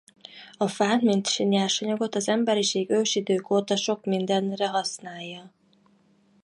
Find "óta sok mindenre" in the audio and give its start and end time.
3.49-4.67